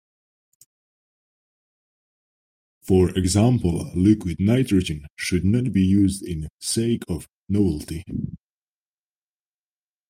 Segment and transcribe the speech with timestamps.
[2.81, 8.03] For example liquid nitrogen should not be used for the sake of novelty.